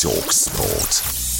Talk 0.00 0.32
Sport. 0.32 1.39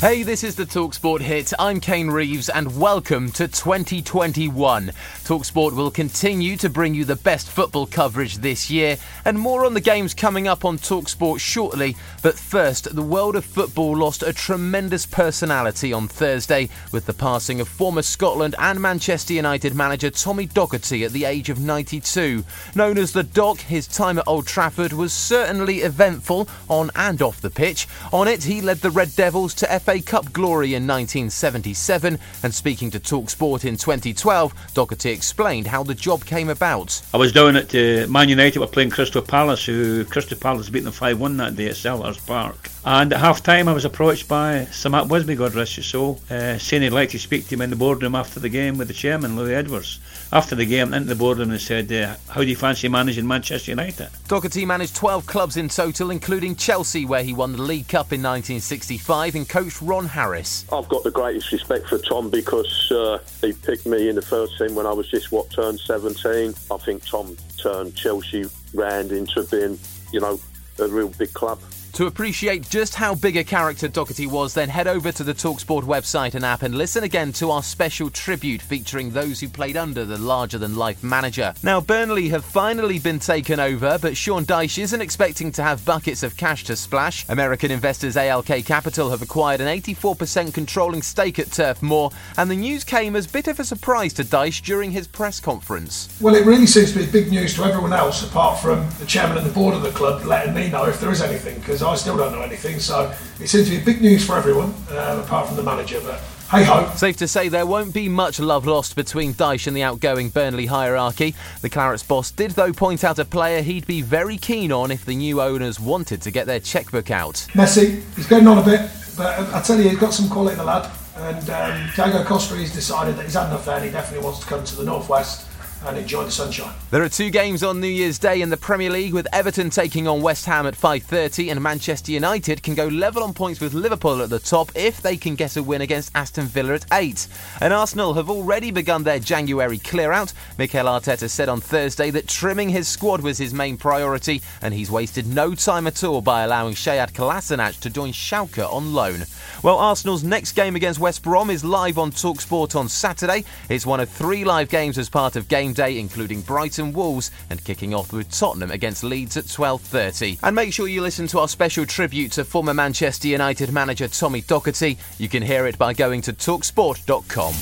Hey, 0.00 0.22
this 0.22 0.44
is 0.44 0.56
the 0.56 0.64
Talksport 0.64 1.20
hit. 1.20 1.52
I'm 1.58 1.78
Kane 1.78 2.08
Reeves, 2.08 2.48
and 2.48 2.80
welcome 2.80 3.30
to 3.32 3.46
2021. 3.46 4.92
Talksport 5.24 5.76
will 5.76 5.90
continue 5.90 6.56
to 6.56 6.70
bring 6.70 6.94
you 6.94 7.04
the 7.04 7.16
best 7.16 7.50
football 7.50 7.84
coverage 7.84 8.38
this 8.38 8.70
year, 8.70 8.96
and 9.26 9.38
more 9.38 9.66
on 9.66 9.74
the 9.74 9.80
games 9.82 10.14
coming 10.14 10.48
up 10.48 10.64
on 10.64 10.78
Talksport 10.78 11.38
shortly. 11.38 11.98
But 12.22 12.38
first, 12.38 12.96
the 12.96 13.02
world 13.02 13.36
of 13.36 13.44
football 13.44 13.94
lost 13.94 14.22
a 14.22 14.32
tremendous 14.32 15.04
personality 15.04 15.92
on 15.92 16.08
Thursday 16.08 16.70
with 16.92 17.04
the 17.04 17.12
passing 17.12 17.60
of 17.60 17.68
former 17.68 18.00
Scotland 18.00 18.54
and 18.58 18.80
Manchester 18.80 19.34
United 19.34 19.74
manager 19.74 20.08
Tommy 20.08 20.46
Docherty 20.46 21.04
at 21.04 21.12
the 21.12 21.26
age 21.26 21.50
of 21.50 21.60
92. 21.60 22.42
Known 22.74 22.96
as 22.96 23.12
the 23.12 23.22
Doc, 23.22 23.58
his 23.58 23.86
time 23.86 24.18
at 24.18 24.26
Old 24.26 24.46
Trafford 24.46 24.94
was 24.94 25.12
certainly 25.12 25.80
eventful 25.80 26.48
on 26.70 26.90
and 26.96 27.20
off 27.20 27.42
the 27.42 27.50
pitch. 27.50 27.86
On 28.14 28.26
it, 28.26 28.44
he 28.44 28.62
led 28.62 28.78
the 28.78 28.90
Red 28.90 29.14
Devils 29.14 29.52
to 29.56 29.66
FA 29.78 29.89
FA 29.90 30.00
Cup 30.00 30.32
glory 30.32 30.74
in 30.74 30.86
1977, 30.86 32.16
and 32.44 32.54
speaking 32.54 32.92
to 32.92 33.00
Talksport 33.00 33.64
in 33.64 33.76
2012, 33.76 34.54
Docherty 34.72 35.12
explained 35.12 35.66
how 35.66 35.82
the 35.82 35.96
job 35.96 36.24
came 36.24 36.48
about. 36.48 37.02
I 37.12 37.16
was 37.16 37.32
down 37.32 37.56
at 37.56 37.74
uh, 37.74 38.06
Man 38.08 38.28
United, 38.28 38.60
were 38.60 38.68
playing 38.68 38.90
Crystal 38.90 39.20
Palace, 39.20 39.66
who 39.66 40.04
Crystal 40.04 40.38
Palace 40.38 40.68
beat 40.68 40.84
them 40.84 40.92
5 40.92 41.18
1 41.18 41.36
that 41.38 41.56
day 41.56 41.66
at 41.66 41.74
Selhurst 41.74 42.24
Park. 42.24 42.70
And 42.84 43.12
at 43.12 43.20
half 43.20 43.42
time, 43.42 43.68
I 43.68 43.72
was 43.72 43.84
approached 43.84 44.26
by 44.26 44.64
Sir 44.66 44.88
Matt 44.88 45.08
Busby, 45.08 45.34
God 45.34 45.54
rest 45.54 45.76
his 45.76 45.86
soul, 45.86 46.20
uh, 46.30 46.56
saying 46.56 46.82
he'd 46.82 46.90
like 46.90 47.10
to 47.10 47.18
speak 47.18 47.48
to 47.48 47.54
him 47.54 47.60
in 47.60 47.70
the 47.70 47.76
boardroom 47.76 48.14
after 48.14 48.40
the 48.40 48.48
game 48.48 48.78
with 48.78 48.88
the 48.88 48.94
chairman, 48.94 49.36
Louis 49.36 49.54
Edwards. 49.54 49.98
After 50.32 50.54
the 50.54 50.64
game, 50.64 50.94
into 50.94 51.08
the 51.08 51.16
boardroom 51.16 51.50
and 51.50 51.60
said, 51.60 51.92
uh, 51.92 52.14
How 52.28 52.40
do 52.40 52.46
you 52.46 52.56
fancy 52.56 52.88
managing 52.88 53.26
Manchester 53.26 53.72
United? 53.72 54.08
Docherty 54.28 54.64
managed 54.66 54.94
12 54.94 55.26
clubs 55.26 55.56
in 55.56 55.68
total, 55.68 56.10
including 56.10 56.54
Chelsea, 56.54 57.04
where 57.04 57.24
he 57.24 57.34
won 57.34 57.52
the 57.52 57.62
League 57.62 57.88
Cup 57.88 58.12
in 58.12 58.22
1965 58.22 59.34
and 59.34 59.48
coached 59.48 59.79
Ron 59.82 60.06
Harris. 60.06 60.64
I've 60.72 60.88
got 60.88 61.02
the 61.02 61.10
greatest 61.10 61.52
respect 61.52 61.88
for 61.88 61.98
Tom 61.98 62.30
because 62.30 62.90
uh, 62.90 63.18
he 63.40 63.52
picked 63.52 63.86
me 63.86 64.08
in 64.08 64.16
the 64.16 64.22
first 64.22 64.58
team 64.58 64.74
when 64.74 64.86
I 64.86 64.92
was 64.92 65.08
just 65.08 65.32
what 65.32 65.50
turned 65.50 65.80
17. 65.80 66.54
I 66.70 66.76
think 66.78 67.04
Tom 67.06 67.36
turned 67.56 67.94
Chelsea 67.96 68.44
round 68.74 69.12
into 69.12 69.42
being, 69.44 69.78
you 70.12 70.20
know, 70.20 70.38
a 70.78 70.88
real 70.88 71.08
big 71.08 71.32
club. 71.32 71.60
To 72.00 72.06
appreciate 72.06 72.66
just 72.70 72.94
how 72.94 73.14
big 73.14 73.36
a 73.36 73.44
character 73.44 73.86
Docherty 73.86 74.26
was, 74.26 74.54
then 74.54 74.70
head 74.70 74.86
over 74.86 75.12
to 75.12 75.22
the 75.22 75.34
Talksport 75.34 75.82
website 75.82 76.34
and 76.34 76.46
app 76.46 76.62
and 76.62 76.74
listen 76.74 77.04
again 77.04 77.30
to 77.34 77.50
our 77.50 77.62
special 77.62 78.08
tribute 78.08 78.62
featuring 78.62 79.10
those 79.10 79.38
who 79.38 79.50
played 79.50 79.76
under 79.76 80.06
the 80.06 80.16
larger 80.16 80.56
than 80.56 80.76
life 80.76 81.04
manager. 81.04 81.52
Now, 81.62 81.82
Burnley 81.82 82.30
have 82.30 82.42
finally 82.42 82.98
been 82.98 83.18
taken 83.18 83.60
over, 83.60 83.98
but 84.00 84.16
Sean 84.16 84.46
Dyche 84.46 84.78
isn't 84.78 85.02
expecting 85.02 85.52
to 85.52 85.62
have 85.62 85.84
buckets 85.84 86.22
of 86.22 86.38
cash 86.38 86.64
to 86.64 86.74
splash. 86.74 87.28
American 87.28 87.70
investors 87.70 88.16
ALK 88.16 88.64
Capital 88.64 89.10
have 89.10 89.20
acquired 89.20 89.60
an 89.60 89.68
84% 89.68 90.54
controlling 90.54 91.02
stake 91.02 91.38
at 91.38 91.52
Turf 91.52 91.82
Moor, 91.82 92.12
and 92.38 92.50
the 92.50 92.56
news 92.56 92.82
came 92.82 93.14
as 93.14 93.26
a 93.26 93.30
bit 93.30 93.46
of 93.46 93.60
a 93.60 93.64
surprise 93.64 94.14
to 94.14 94.24
Dyche 94.24 94.62
during 94.62 94.90
his 94.90 95.06
press 95.06 95.38
conference. 95.38 96.18
Well, 96.18 96.34
it 96.34 96.46
really 96.46 96.66
seems 96.66 96.94
to 96.94 97.00
be 97.00 97.04
big 97.04 97.30
news 97.30 97.52
to 97.56 97.64
everyone 97.64 97.92
else, 97.92 98.26
apart 98.26 98.58
from 98.58 98.88
the 98.98 99.04
chairman 99.04 99.36
and 99.36 99.44
the 99.44 99.52
board 99.52 99.74
of 99.74 99.82
the 99.82 99.90
club 99.90 100.24
letting 100.24 100.54
me 100.54 100.70
know 100.70 100.86
if 100.86 100.98
there 100.98 101.10
is 101.10 101.20
anything, 101.20 101.58
because 101.58 101.89
I 101.90 101.96
still 101.96 102.16
don't 102.16 102.32
know 102.32 102.42
anything. 102.42 102.78
So 102.78 103.12
it 103.40 103.48
seems 103.48 103.68
to 103.68 103.76
be 103.76 103.84
big 103.84 104.00
news 104.00 104.24
for 104.24 104.36
everyone, 104.36 104.74
um, 104.90 105.20
apart 105.20 105.48
from 105.48 105.56
the 105.56 105.62
manager. 105.62 106.00
But 106.00 106.20
hey 106.50 106.64
ho. 106.64 106.90
Safe 106.94 107.16
to 107.18 107.28
say 107.28 107.48
there 107.48 107.66
won't 107.66 107.92
be 107.92 108.08
much 108.08 108.38
love 108.40 108.66
lost 108.66 108.96
between 108.96 109.34
Dyche 109.34 109.66
and 109.66 109.76
the 109.76 109.82
outgoing 109.82 110.30
Burnley 110.30 110.66
hierarchy. 110.66 111.34
The 111.60 111.68
Clarets 111.68 112.06
boss 112.06 112.30
did, 112.30 112.52
though, 112.52 112.72
point 112.72 113.04
out 113.04 113.18
a 113.18 113.24
player 113.24 113.62
he'd 113.62 113.86
be 113.86 114.02
very 114.02 114.36
keen 114.36 114.72
on 114.72 114.90
if 114.90 115.04
the 115.04 115.16
new 115.16 115.42
owners 115.42 115.80
wanted 115.80 116.22
to 116.22 116.30
get 116.30 116.46
their 116.46 116.60
chequebook 116.60 117.10
out. 117.10 117.46
Messi, 117.52 118.02
he's 118.14 118.26
getting 118.26 118.48
on 118.48 118.58
a 118.58 118.64
bit, 118.64 118.88
but 119.16 119.38
I 119.52 119.60
tell 119.60 119.76
you, 119.76 119.88
he's 119.88 119.98
got 119.98 120.14
some 120.14 120.28
quality, 120.28 120.56
the 120.56 120.64
lad. 120.64 120.90
And 121.16 121.50
um, 121.50 121.90
Diego 121.94 122.24
Costa, 122.24 122.56
he's 122.56 122.72
decided 122.72 123.16
that 123.16 123.24
he's 123.24 123.34
had 123.34 123.48
enough 123.48 123.66
there 123.66 123.76
and 123.76 123.84
he 123.84 123.90
definitely 123.90 124.24
wants 124.24 124.40
to 124.40 124.46
come 124.46 124.64
to 124.64 124.76
the 124.76 124.84
northwest 124.84 125.49
and 125.86 125.96
enjoy 125.96 126.24
the 126.24 126.30
sunshine. 126.30 126.74
There 126.90 127.02
are 127.02 127.08
two 127.08 127.30
games 127.30 127.62
on 127.62 127.80
New 127.80 127.86
Year's 127.86 128.18
Day 128.18 128.42
in 128.42 128.50
the 128.50 128.56
Premier 128.56 128.90
League 128.90 129.14
with 129.14 129.26
Everton 129.32 129.70
taking 129.70 130.06
on 130.06 130.20
West 130.20 130.44
Ham 130.46 130.66
at 130.66 130.74
5:30 130.74 131.50
and 131.50 131.62
Manchester 131.62 132.12
United 132.12 132.62
can 132.62 132.74
go 132.74 132.86
level 132.86 133.22
on 133.22 133.32
points 133.32 133.60
with 133.60 133.74
Liverpool 133.74 134.22
at 134.22 134.30
the 134.30 134.38
top 134.38 134.70
if 134.74 135.00
they 135.00 135.16
can 135.16 135.34
get 135.34 135.56
a 135.56 135.62
win 135.62 135.80
against 135.80 136.10
Aston 136.14 136.46
Villa 136.46 136.74
at 136.74 136.86
8. 136.92 137.26
And 137.60 137.72
Arsenal 137.72 138.14
have 138.14 138.28
already 138.28 138.70
begun 138.70 139.04
their 139.04 139.18
January 139.18 139.78
clear 139.78 140.12
out. 140.12 140.32
Mikel 140.58 140.86
Arteta 140.86 141.30
said 141.30 141.48
on 141.48 141.60
Thursday 141.60 142.10
that 142.10 142.28
trimming 142.28 142.68
his 142.68 142.88
squad 142.88 143.20
was 143.22 143.38
his 143.38 143.54
main 143.54 143.76
priority 143.76 144.42
and 144.62 144.74
he's 144.74 144.90
wasted 144.90 145.26
no 145.26 145.54
time 145.54 145.86
at 145.86 146.04
all 146.04 146.20
by 146.20 146.42
allowing 146.42 146.74
Sead 146.74 147.12
Kolasinac 147.12 147.80
to 147.80 147.90
join 147.90 148.12
Schalke 148.12 148.70
on 148.70 148.92
loan. 148.92 149.24
Well, 149.62 149.78
Arsenal's 149.78 150.24
next 150.24 150.52
game 150.52 150.76
against 150.76 151.00
West 151.00 151.22
Brom 151.22 151.50
is 151.50 151.64
live 151.64 151.98
on 151.98 152.12
Talksport 152.12 152.74
on 152.76 152.88
Saturday. 152.88 153.44
It's 153.68 153.86
one 153.86 154.00
of 154.00 154.08
3 154.08 154.44
live 154.44 154.68
games 154.68 154.98
as 154.98 155.08
part 155.08 155.36
of 155.36 155.48
Game 155.48 155.69
game 155.72 155.90
day, 155.90 155.98
including 155.98 156.42
Brighton 156.42 156.92
Wolves, 156.92 157.30
and 157.50 157.64
kicking 157.64 157.94
off 157.94 158.12
with 158.12 158.30
Tottenham 158.30 158.70
against 158.70 159.04
Leeds 159.04 159.36
at 159.36 159.44
12:30. 159.44 160.38
And 160.42 160.54
make 160.54 160.72
sure 160.72 160.88
you 160.88 161.02
listen 161.02 161.26
to 161.28 161.40
our 161.40 161.48
special 161.48 161.86
tribute 161.86 162.32
to 162.32 162.44
former 162.44 162.74
Manchester 162.74 163.28
United 163.28 163.72
manager 163.72 164.08
Tommy 164.08 164.42
Docherty. 164.42 164.96
You 165.18 165.28
can 165.28 165.42
hear 165.42 165.66
it 165.66 165.78
by 165.78 165.94
going 165.94 166.22
to 166.22 166.32
talksport.com. 166.32 167.54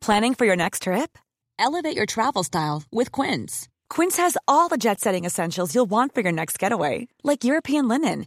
Planning 0.00 0.34
for 0.34 0.46
your 0.46 0.56
next 0.56 0.82
trip? 0.82 1.16
Elevate 1.60 1.96
your 1.96 2.06
travel 2.06 2.42
style 2.42 2.82
with 2.90 3.12
Quince. 3.12 3.68
Quince 3.88 4.16
has 4.16 4.36
all 4.48 4.68
the 4.68 4.76
jet-setting 4.76 5.24
essentials 5.24 5.76
you'll 5.76 5.90
want 5.90 6.12
for 6.12 6.22
your 6.22 6.32
next 6.32 6.58
getaway, 6.58 7.06
like 7.22 7.44
European 7.44 7.86
linen 7.86 8.26